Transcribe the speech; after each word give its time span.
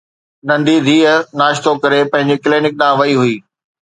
ننڍي 0.47 0.77
ڌيءَ 0.87 1.11
ناشتو 1.39 1.71
ڪري 1.83 1.99
پنهنجي 2.11 2.35
ڪلينڪ 2.43 2.67
ڏانهن 2.81 2.97
وئي 2.99 3.13
هئي 3.21 3.35